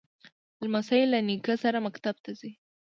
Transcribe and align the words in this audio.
لمسی 0.63 1.01
له 1.11 1.19
نیکه 1.27 1.53
سره 1.63 1.77
مکتب 1.85 2.15
ته 2.23 2.31
ځي. 2.39 2.51